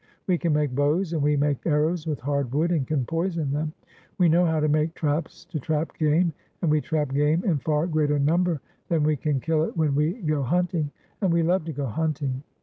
We 0.25 0.39
can 0.39 0.51
make 0.53 0.73
bows, 0.73 1.13
and 1.13 1.21
we 1.21 1.35
make 1.37 1.59
arrows 1.63 2.07
with 2.07 2.21
hard 2.21 2.51
wood, 2.55 2.71
and 2.71 2.87
can 2.87 3.05
poison 3.05 3.53
them. 3.53 3.71
We 4.17 4.29
know 4.29 4.47
how 4.47 4.59
to 4.59 4.67
make 4.67 4.95
traps 4.95 5.45
to 5.45 5.59
trap 5.59 5.95
game, 5.99 6.33
and 6.63 6.71
we 6.71 6.81
trap 6.81 7.13
game 7.13 7.43
in 7.43 7.59
far 7.59 7.85
greater 7.85 8.17
number 8.17 8.61
than 8.87 9.03
we 9.03 9.15
can 9.15 9.39
kill 9.39 9.63
it 9.63 9.77
when 9.77 9.93
we 9.93 10.13
go 10.13 10.41
hunting; 10.41 10.89
and 11.21 11.31
we 11.31 11.43
love 11.43 11.65
to 11.65 11.71
go 11.73 11.85
hunting." 11.85 12.41